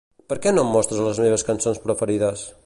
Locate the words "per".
0.31-0.37